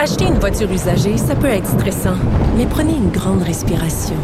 [0.00, 2.14] Acheter une voiture usagée, ça peut être stressant,
[2.56, 4.14] mais prenez une grande respiration.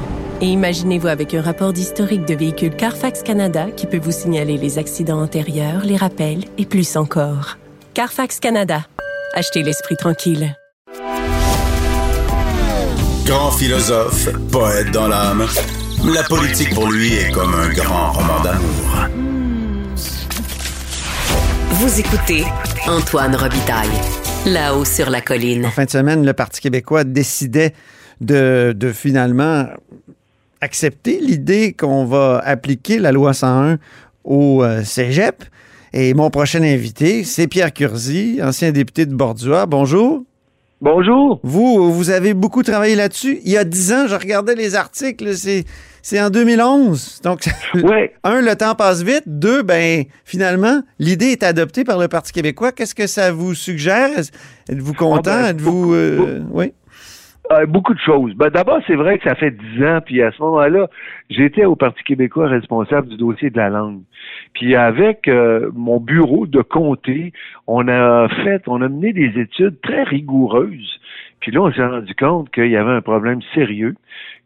[0.41, 4.79] Et imaginez-vous avec un rapport d'historique de véhicule Carfax Canada qui peut vous signaler les
[4.79, 7.59] accidents antérieurs, les rappels et plus encore.
[7.93, 8.87] Carfax Canada.
[9.35, 10.57] Achetez l'esprit tranquille.
[13.27, 15.45] Grand philosophe, poète dans l'âme,
[16.05, 19.09] la politique pour lui est comme un grand roman d'amour.
[21.71, 22.45] Vous écoutez
[22.87, 23.91] Antoine Robitaille,
[24.47, 25.65] là-haut sur la colline.
[25.67, 27.73] En fin de semaine, le Parti québécois décidait
[28.21, 29.67] de, finalement
[30.61, 33.79] accepter l'idée qu'on va appliquer la loi 101
[34.25, 35.45] au euh, cégep.
[35.93, 39.67] Et mon prochain invité, c'est Pierre Curzi, ancien député de Bordua.
[39.67, 40.25] Bonjour.
[40.85, 41.41] Bonjour.
[41.43, 43.39] Vous, vous avez beaucoup travaillé là-dessus.
[43.43, 45.65] Il y a dix ans, je regardais les articles, c'est,
[46.03, 47.23] c'est en 2011.
[47.25, 48.13] Donc, Ouais.
[48.23, 49.23] un, le temps passe vite.
[49.25, 52.71] Deux, ben, finalement, l'idée est adoptée par le Parti québécois.
[52.71, 54.11] Qu'est-ce que ça vous suggère?
[54.69, 55.31] Êtes-vous content?
[55.33, 56.75] Ah ben, Êtes-vous, beaucoup- euh, oui?
[57.53, 58.35] Euh, beaucoup de choses.
[58.35, 60.89] Ben, D'abord, c'est vrai que ça fait dix ans, puis à ce moment-là,
[61.29, 64.01] j'étais au Parti québécois responsable du dossier de la langue.
[64.55, 67.35] Puis avec euh, mon bureau de comté,
[67.67, 71.01] on a fait, on a mené des études très rigoureuses.
[71.41, 73.95] Puis là, on s'est rendu compte qu'il y avait un problème sérieux,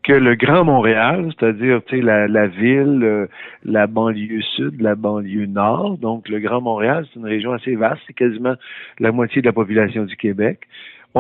[0.03, 3.27] que le Grand Montréal, c'est-à-dire la, la ville, euh,
[3.65, 8.03] la banlieue sud, la banlieue nord, donc le Grand Montréal, c'est une région assez vaste,
[8.09, 8.55] c'est quasiment
[8.99, 10.67] la moitié de la population du Québec.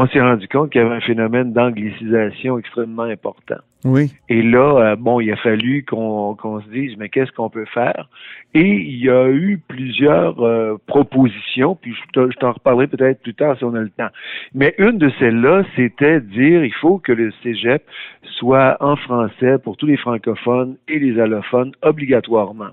[0.01, 3.59] On s'est rendu compte qu'il y avait un phénomène d'anglicisation extrêmement important.
[3.85, 4.13] Oui.
[4.29, 8.09] Et là, euh, bon, il a fallu qu'on se dise, mais qu'est-ce qu'on peut faire?
[8.55, 13.23] Et il y a eu plusieurs euh, propositions, puis je te- je t'en reparlerai peut-être
[13.23, 14.09] plus tard si on a le temps.
[14.55, 17.83] Mais une de celles-là, c'était dire, il faut que le cégep
[18.39, 22.71] soit en français pour tous les francophones et les allophones obligatoirement.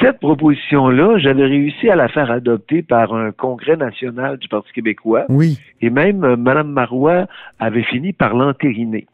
[0.00, 5.26] Cette proposition-là, j'avais réussi à la faire adopter par un congrès national du Parti québécois.
[5.28, 5.58] Oui.
[5.80, 7.26] Et même euh, Mme Marois
[7.60, 9.06] avait fini par l'entériner.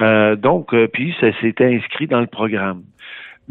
[0.00, 2.82] Euh, donc, euh, puis ça s'était inscrit dans le programme.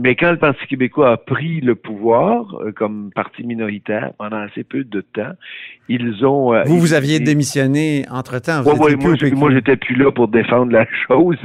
[0.01, 4.63] Mais quand le Parti québécois a pris le pouvoir euh, comme parti minoritaire pendant assez
[4.63, 5.33] peu de temps,
[5.89, 6.53] ils ont...
[6.53, 8.63] euh, Vous, vous aviez démissionné entre-temps.
[8.63, 11.35] Ouais, ouais, moi, moi, j'étais plus là pour défendre la chose.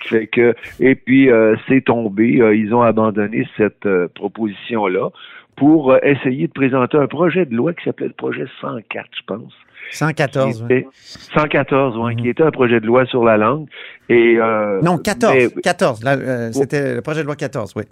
[0.00, 2.40] fait que, et puis, euh, c'est tombé.
[2.56, 5.10] Ils ont abandonné cette proposition-là
[5.54, 9.52] pour essayer de présenter un projet de loi qui s'appelait le projet 104, je pense.
[9.90, 10.56] 114.
[10.56, 10.78] Qui oui.
[10.80, 12.20] était- 114, ouais, Mhm.
[12.20, 13.66] qui était un projet de loi sur la langue.
[14.08, 15.34] Et, euh, Non, 14.
[15.34, 16.04] mais- 14.
[16.04, 17.84] Là, euh, C'était le projet de loi 14, oui.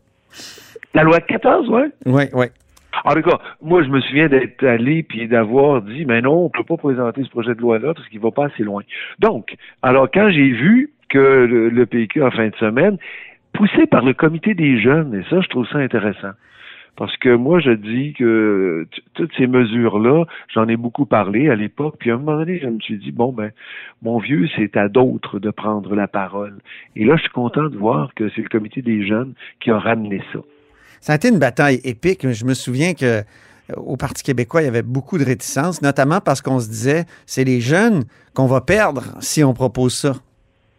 [0.95, 1.91] la loi 14, ouais?
[2.07, 2.47] Oui, oui.
[3.05, 6.49] En tout cas, moi, je me souviens d'être allé puis d'avoir dit, mais non, on
[6.51, 8.83] peut pas présenter ce projet de loi-là parce qu'il va pas assez loin.
[9.21, 12.99] Donc, alors, quand j'ai vu que le, le PQ, en fin de semaine,
[13.53, 16.31] poussé par le comité des jeunes, et ça, je trouve ça intéressant.
[16.97, 21.97] Parce que moi, je dis que toutes ces mesures-là, j'en ai beaucoup parlé à l'époque,
[21.99, 23.51] puis à un moment donné, je me suis dit, bon, ben,
[24.03, 26.59] mon vieux, c'est à d'autres de prendre la parole.
[26.97, 29.79] Et là, je suis content de voir que c'est le comité des jeunes qui a
[29.79, 30.41] ramené ça.
[31.01, 32.29] Ça a été une bataille épique.
[32.29, 33.23] Je me souviens que
[33.71, 37.05] euh, au Parti québécois, il y avait beaucoup de réticences, notamment parce qu'on se disait,
[37.27, 40.15] c'est les jeunes qu'on va perdre si on propose ça.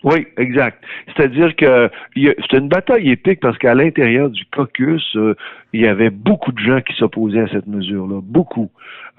[0.04, 0.84] Oui, exact.
[1.16, 5.36] C'est-à-dire que c'était une bataille épique parce qu'à l'intérieur du caucus, euh,
[5.74, 8.70] il y avait beaucoup de gens qui s'opposaient à cette mesure-là, beaucoup,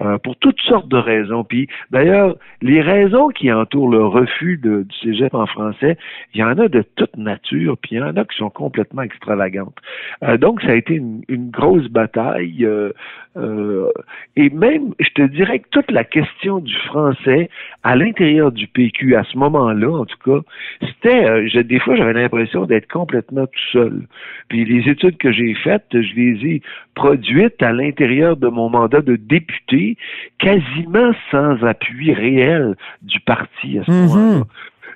[0.01, 1.43] euh, pour toutes sortes de raisons.
[1.43, 5.97] Puis d'ailleurs, les raisons qui entourent le refus du cégep en français,
[6.33, 9.01] il y en a de toute nature, puis il y en a qui sont complètement
[9.01, 9.77] extravagantes.
[10.23, 12.65] Euh, donc, ça a été une, une grosse bataille.
[12.65, 12.91] euh,
[13.35, 13.89] euh,
[14.35, 17.49] et même, je te dirais que toute la question du français
[17.81, 20.39] à l'intérieur du PQ, à ce moment-là, en tout cas,
[20.81, 24.07] c'était, euh, des fois, j'avais l'impression d'être complètement tout seul.
[24.49, 26.61] Puis les études que j'ai faites, je les ai
[26.95, 29.97] produites à l'intérieur de mon mandat de député,
[30.39, 34.07] quasiment sans appui réel du parti à ce Mhm.
[34.07, 34.43] moment-là.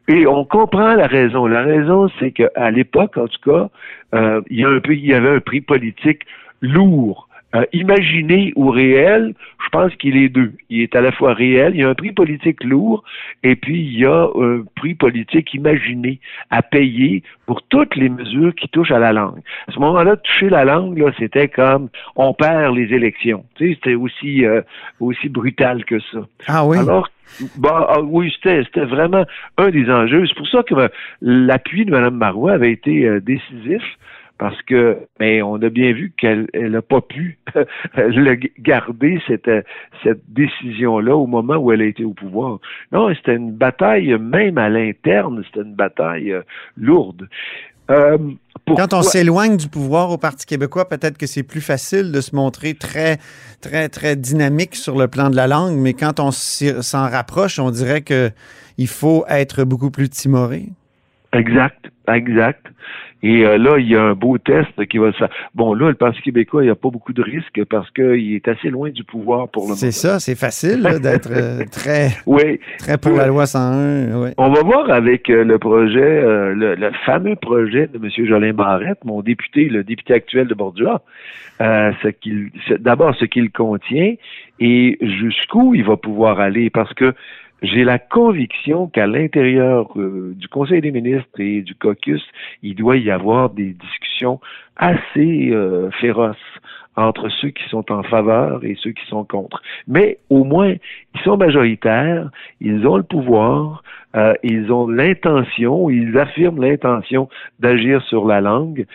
[0.10, 1.48] Et on comprend la raison.
[1.48, 3.70] La raison, c'est qu'à l'époque, en tout cas,
[4.16, 6.22] euh, il y a un peu, il y avait un prix politique
[6.62, 7.27] lourd.
[7.58, 10.54] Euh, imaginé ou réel, je pense qu'il est deux.
[10.70, 13.04] Il est à la fois réel, il y a un prix politique lourd,
[13.44, 16.20] et puis il y a un prix politique imaginé
[16.52, 19.40] à payer pour toutes les mesures qui touchent à la langue.
[19.68, 23.44] À ce moment-là, toucher la langue, là, c'était comme on perd les élections.
[23.56, 24.62] Tu sais, c'était aussi euh,
[25.00, 26.20] aussi brutal que ça.
[26.48, 26.78] Ah oui?
[26.78, 27.10] Alors,
[27.58, 29.26] bah, ah oui, c'était, vraiment
[29.58, 30.26] un des enjeux.
[30.28, 30.90] C'est pour ça que
[31.22, 33.84] l'appui de Mme Marois avait été euh, décisif.
[34.38, 37.40] Parce que, mais on a bien vu qu'elle n'a pas pu
[37.96, 39.50] le garder cette,
[40.04, 42.60] cette décision-là au moment où elle a été au pouvoir.
[42.92, 46.42] Non, c'était une bataille, même à l'interne, c'était une bataille euh,
[46.76, 47.28] lourde.
[47.90, 48.18] Euh,
[48.68, 52.36] Quand on s'éloigne du pouvoir au Parti québécois, peut-être que c'est plus facile de se
[52.36, 53.18] montrer très,
[53.62, 57.72] très, très dynamique sur le plan de la langue, mais quand on s'en rapproche, on
[57.72, 58.30] dirait que
[58.78, 60.66] il faut être beaucoup plus timoré.
[61.34, 62.66] Exact, exact.
[63.24, 65.30] Et euh, là, il y a un beau test qui va se faire.
[65.56, 68.48] Bon, là, le Parti québécois, il n'y a pas beaucoup de risques parce qu'il est
[68.48, 69.78] assez loin du pouvoir pour le moment.
[69.78, 72.60] C'est ça, c'est facile d'être euh, très, oui.
[72.78, 74.34] très pour la loi 101.
[74.38, 76.22] On va voir avec euh, le projet,
[76.54, 78.28] le, fameux projet de M.
[78.28, 81.02] Jolin Barrette, mon député, le député actuel de Bordua,
[81.60, 84.14] ce qu'il, d'abord ce qu'il contient
[84.60, 87.14] et jusqu'où il va pouvoir aller parce que
[87.62, 92.24] j'ai la conviction qu'à l'intérieur euh, du Conseil des ministres et du caucus,
[92.62, 94.40] il doit y avoir des discussions
[94.76, 96.38] assez euh, féroces
[96.98, 99.62] entre ceux qui sont en faveur et ceux qui sont contre.
[99.88, 100.74] Mais au moins,
[101.16, 102.30] ils sont majoritaires,
[102.60, 103.84] ils ont le pouvoir,
[104.16, 107.30] euh, ils ont l'intention, ils affirment l'intention
[107.60, 108.86] d'agir sur la langue.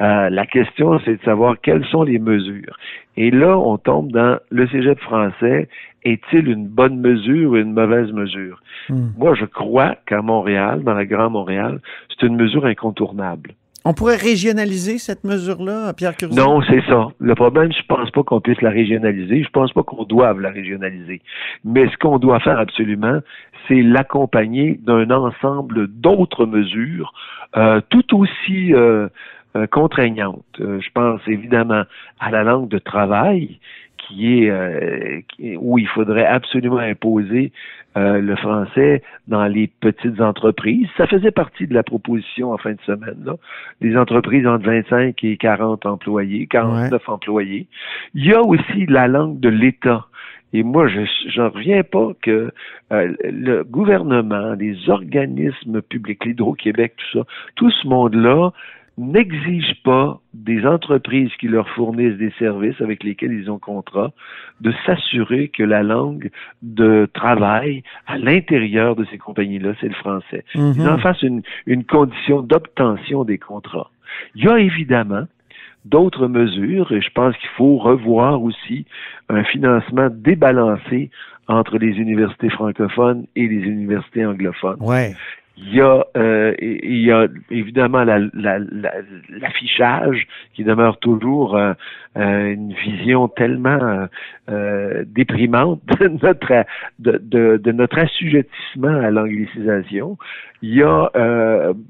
[0.00, 2.76] la question, c'est de savoir quelles sont les mesures.
[3.16, 5.68] Et là, on tombe dans le cégep français
[6.04, 8.60] est-il une bonne mesure ou une mauvaise mesure?
[8.88, 9.10] Hmm.
[9.16, 13.52] Moi, je crois qu'à Montréal, dans la Grande Montréal, c'est une mesure incontournable.
[13.84, 16.36] On pourrait régionaliser cette mesure-là, Pierre Curzi?
[16.36, 17.08] Non, c'est ça.
[17.18, 19.42] Le problème, je pense pas qu'on puisse la régionaliser.
[19.42, 21.20] Je pense pas qu'on doive la régionaliser.
[21.64, 23.20] Mais ce qu'on doit faire absolument,
[23.66, 27.12] c'est l'accompagner d'un ensemble d'autres mesures
[27.56, 29.08] euh, tout aussi euh,
[29.56, 30.44] euh, contraignantes.
[30.58, 31.84] je pense évidemment
[32.20, 33.58] à la langue de travail,
[34.02, 35.20] qui est euh,
[35.58, 37.52] où il faudrait absolument imposer
[37.96, 40.88] euh, le français dans les petites entreprises.
[40.96, 43.18] Ça faisait partie de la proposition en fin de semaine.
[43.24, 43.34] Là.
[43.80, 47.66] Les entreprises entre 25 et 40 employés, 49 employés.
[48.14, 50.06] Il y a aussi la langue de l'État.
[50.54, 52.50] Et moi, je n'en reviens pas que
[52.92, 58.52] euh, le gouvernement, les organismes publics, l'Hydro-Québec, tout ça, tout ce monde-là
[58.98, 64.12] n'exigent pas des entreprises qui leur fournissent des services avec lesquels ils ont contrat
[64.60, 66.30] de s'assurer que la langue
[66.62, 70.44] de travail à l'intérieur de ces compagnies-là, c'est le français.
[70.54, 70.88] Ils mhm.
[70.88, 73.90] en fassent une, une condition d'obtention des contrats.
[74.34, 75.26] Il y a évidemment
[75.84, 78.86] d'autres mesures et je pense qu'il faut revoir aussi
[79.28, 81.10] un financement débalancé
[81.48, 84.78] entre les universités francophones et les universités anglophones.
[84.80, 85.14] Ouais.
[85.58, 88.04] Il y a, euh, il y a évidemment
[89.28, 91.74] l'affichage qui demeure toujours euh,
[92.16, 94.08] euh, une vision tellement
[94.48, 96.64] déprimante de notre,
[96.98, 97.18] de,
[97.58, 100.16] de, notre assujettissement à l'anglicisation.
[100.62, 101.10] Il y a,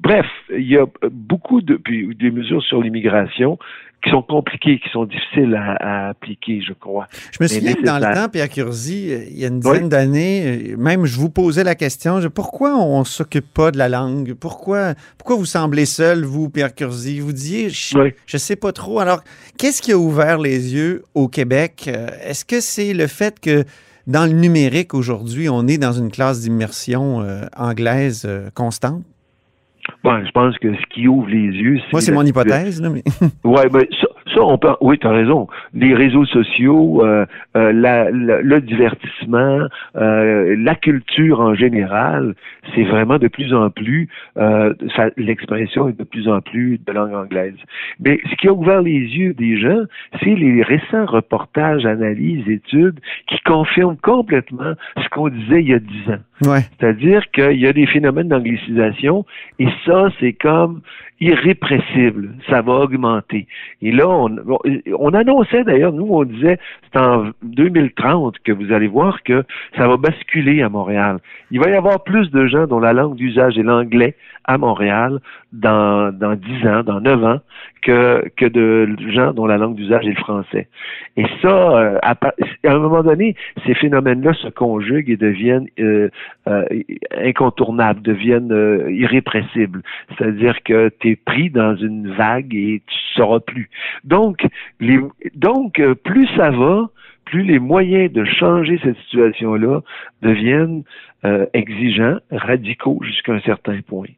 [0.00, 3.58] bref, il y a beaucoup de puis des mesures sur l'immigration
[4.02, 7.06] qui sont compliqués, qui sont difficiles à, appliquer, je crois.
[7.31, 10.75] Je me souviens que dans le temps, Pierre Curzi, il y a une dizaine d'années,
[10.76, 14.34] même je vous posais la question, pourquoi on ne s'occupe pas de la langue?
[14.34, 17.20] Pourquoi, pourquoi vous semblez seul, vous, Pierre Curzi?
[17.20, 18.99] Vous disiez, je ne sais pas trop.
[18.99, 19.22] Alors,
[19.58, 21.84] qu'est-ce qui a ouvert les yeux au Québec?
[21.88, 23.64] Euh, est-ce que c'est le fait que
[24.06, 29.05] dans le numérique aujourd'hui, on est dans une classe d'immersion euh, anglaise euh, constante?
[30.05, 31.93] Bon, je pense que ce qui ouvre les yeux, c'est.
[31.93, 33.02] Moi, c'est mon hypothèse, là, mais.
[33.44, 34.74] ouais, ben, ça, ça, on peut.
[34.80, 35.48] Oui, tu as raison.
[35.74, 37.26] Les réseaux sociaux, euh,
[37.56, 39.66] euh la, le divertissement,
[39.96, 42.34] euh, la culture en général,
[42.74, 44.08] c'est vraiment de plus en plus.
[44.36, 44.74] Euh,
[45.16, 47.56] l'expression est de plus en plus de langue anglaise.
[48.00, 49.82] Mais ce qui a ouvert les yeux des gens,
[50.22, 55.78] c'est les récents reportages, analyses, études qui confirment complètement ce qu'on disait il y a
[55.78, 56.50] dix ans.
[56.50, 56.60] Ouais.
[56.78, 59.24] C'est-à-dire qu'il y a des phénomènes d'anglicisation
[59.58, 60.81] et ça, c'est comme
[61.20, 62.34] irrépressible.
[62.48, 63.46] Ça va augmenter.
[63.81, 64.36] Et là, on,
[64.98, 66.58] on annonçait d'ailleurs, nous, on disait,
[66.92, 69.44] c'est en 2030 que vous allez voir que
[69.76, 71.19] ça va basculer à Montréal.
[71.50, 74.14] Il va y avoir plus de gens dont la langue d'usage est l'anglais
[74.44, 75.20] à Montréal
[75.52, 77.40] dans, dans 10 ans, dans 9 ans,
[77.82, 80.69] que, que de gens dont la langue d'usage est le français.
[81.16, 82.16] Et ça, euh, à,
[82.64, 86.08] un moment donné, ces phénomènes-là se conjuguent et deviennent euh,
[86.48, 86.64] euh,
[87.16, 89.82] incontournables, deviennent irrépressibles.
[90.16, 93.69] C'est-à-dire que tu es pris dans une vague et tu ne sauras plus.
[94.04, 94.46] Donc,
[94.80, 94.98] les,
[95.34, 96.88] donc plus ça va,
[97.24, 99.80] plus les moyens de changer cette situation-là
[100.22, 100.82] deviennent
[101.24, 104.08] euh, exigeants, radicaux jusqu'à un certain point.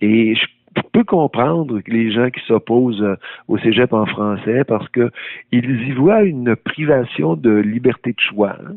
[0.00, 3.16] Et je peux comprendre les gens qui s'opposent euh,
[3.48, 5.10] au cégep en français parce que
[5.52, 8.56] ils y voient une privation de liberté de choix.
[8.60, 8.76] Hein.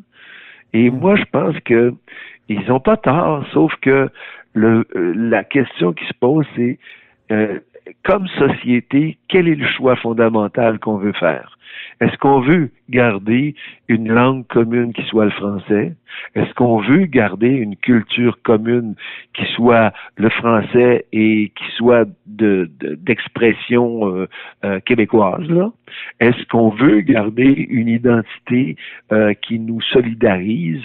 [0.74, 0.98] Et mm.
[0.98, 1.94] moi, je pense que
[2.50, 4.10] ils n'ont pas tort, sauf que
[4.54, 6.80] le, euh, la question qui se pose, c'est
[8.04, 11.58] comme société, quel est le choix fondamental qu'on veut faire?
[12.02, 13.56] Est-ce qu'on veut garder
[13.88, 15.96] une langue commune qui soit le français?
[16.36, 18.96] Est-ce qu'on veut garder une culture commune
[19.34, 24.28] qui soit le français et qui soit d'expression de, euh,
[24.66, 25.48] euh, québécoise?
[26.20, 28.76] Est-ce qu'on veut garder une identité
[29.12, 30.84] euh, qui nous solidarise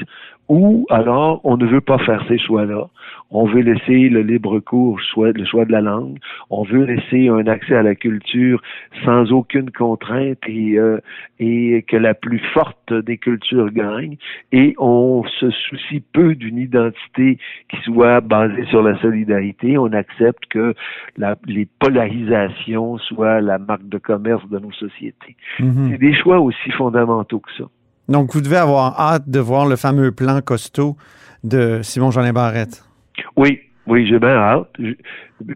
[0.48, 2.88] ou alors on ne veut pas faire ces choix-là?
[3.30, 6.18] On veut laisser le libre cours, soit le choix de la langue.
[6.48, 8.62] On veut laisser un accès à la culture
[9.04, 10.98] sans aucune contrainte et, euh,
[11.38, 14.16] et que la plus forte des cultures gagne.
[14.52, 19.76] Et on se soucie peu d'une identité qui soit basée sur la solidarité.
[19.76, 20.74] On accepte que
[21.18, 25.36] la, les polarisations soient la marque de commerce de nos sociétés.
[25.60, 25.90] Mm-hmm.
[25.90, 27.64] C'est des choix aussi fondamentaux que ça.
[28.08, 30.96] Donc, vous devez avoir hâte de voir le fameux plan costaud
[31.44, 32.87] de Simon-Jeanin Barrette.
[33.36, 34.68] Oui, oui, j'ai bien hâte.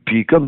[0.07, 0.47] Puis comme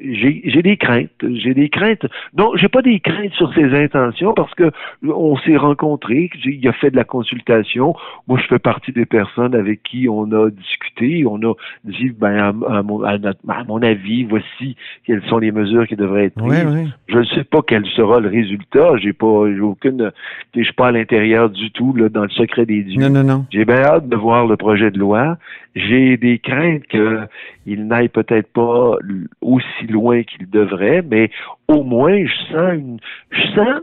[0.00, 2.06] j'ai des craintes, j'ai des craintes.
[2.36, 4.70] Non, j'ai pas des craintes sur ses intentions parce que
[5.02, 7.94] on s'est rencontrés, il a fait de la consultation.
[8.28, 12.62] Moi, je fais partie des personnes avec qui on a discuté, on a dit ben
[12.68, 16.92] à, mon, avis, voici quelles sont les mesures qui devraient être prises.
[17.08, 18.96] Je ne sais pas quel sera le résultat.
[18.98, 20.10] J'ai pas, j'ai aucune,
[20.54, 23.00] je suis pas à l'intérieur du tout là, dans le secret des dieux.
[23.00, 23.46] Non, non, non.
[23.50, 25.36] J'ai bien hâte de voir le projet de loi.
[25.74, 28.96] J'ai des craintes qu'il n'aille peut-être pas
[29.40, 31.30] aussi loin qu'il devrait, mais
[31.66, 33.80] au moins je sens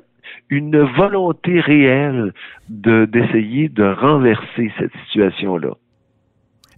[0.50, 2.34] une, volonté réelle
[2.70, 5.72] de d'essayer de renverser cette situation-là.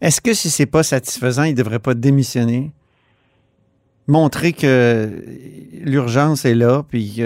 [0.02, 2.72] Est-ce que si c'est pas satisfaisant, il devrait pas démissionner?
[4.08, 5.10] Montrer que
[5.86, 7.22] l'urgence est là, puis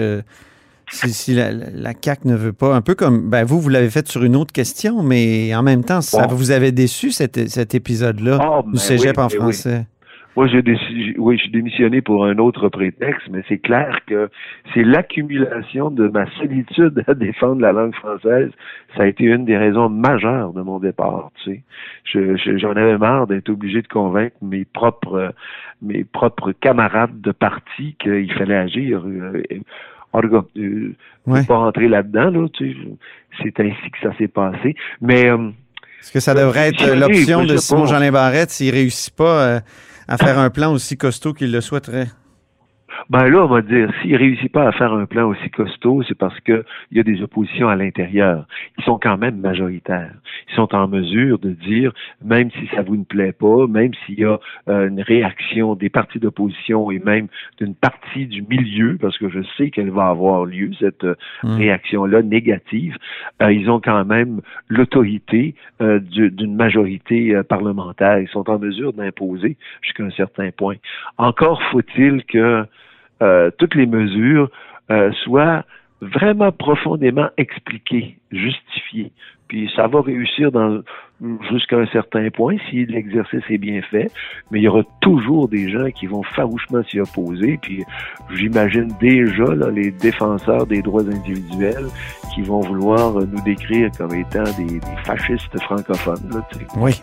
[0.90, 4.08] si, la, la, CAQ ne veut pas, un peu comme ben vous, vous l'avez fait
[4.08, 8.38] sur une autre question, mais en même temps, ça vous avez déçu cet, cet épisode-là
[8.40, 9.86] ah, du cégep en français?
[10.38, 10.62] Moi, j'ai
[11.18, 14.30] oui, j'ai démissionné pour un autre prétexte, mais c'est clair que
[14.72, 18.52] c'est l'accumulation de ma solitude à défendre la langue française.
[18.96, 21.32] Ça a été une des raisons majeures de mon départ.
[21.42, 21.64] Tu
[22.12, 25.34] sais, j'en avais marre d'être obligé de convaincre mes propres,
[25.82, 29.02] mes propres camarades de parti qu'il fallait agir.
[30.14, 30.94] Euh, en tout cas, euh,
[31.46, 32.30] pas rentrer là-dedans.
[32.30, 32.78] Là, tu sais,
[33.42, 34.74] c'est ainsi que ça s'est passé.
[35.00, 35.50] Mais euh,
[36.00, 39.62] est-ce que ça devrait être l'option de Simon-Jean Barrette s'il réussit pas
[40.06, 42.08] à faire un plan aussi costaud qu'il le souhaiterait?
[43.10, 46.16] Ben là, on va dire, s'il réussit pas à faire un plan aussi costaud, c'est
[46.16, 46.62] parce qu'il
[46.92, 48.46] y a des oppositions à l'intérieur.
[48.76, 50.12] Ils sont quand même majoritaires.
[50.50, 54.20] Ils sont en mesure de dire, même si ça vous ne plaît pas, même s'il
[54.20, 54.38] y a
[54.68, 59.40] euh, une réaction des partis d'opposition et même d'une partie du milieu, parce que je
[59.56, 61.56] sais qu'elle va avoir lieu, cette euh, mmh.
[61.56, 62.98] réaction-là négative,
[63.40, 68.18] euh, ils ont quand même l'autorité d'une majorité parlementaire.
[68.18, 70.76] Ils sont en mesure d'imposer jusqu'à un certain point.
[71.16, 72.66] Encore faut-il que
[73.22, 74.50] euh, toutes les mesures
[74.90, 75.64] euh, soient
[76.00, 79.12] vraiment profondément expliquées, justifiées.
[79.48, 80.82] Puis ça va réussir dans
[81.50, 84.10] jusqu'à un certain point si l'exercice est bien fait,
[84.50, 87.58] mais il y aura toujours des gens qui vont farouchement s'y opposer.
[87.60, 87.84] Puis
[88.34, 91.86] j'imagine déjà là, les défenseurs des droits individuels
[92.34, 96.30] qui vont vouloir nous décrire comme étant des, fascistes francophones.
[96.32, 96.46] Là,
[96.76, 97.02] oui,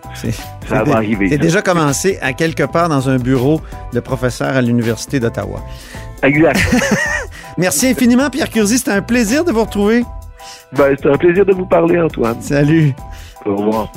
[0.65, 1.29] ça va arriver.
[1.29, 3.62] C'est déjà commencé à quelque part dans un bureau
[3.93, 5.60] de professeur à l'Université d'Ottawa.
[6.24, 6.60] Exact.
[7.57, 8.77] Merci infiniment, Pierre Curzi.
[8.77, 10.03] C'était un plaisir de vous retrouver.
[10.74, 12.41] Ben, c'est un plaisir de vous parler, Antoine.
[12.41, 12.93] Salut.
[13.46, 13.88] Au revoir.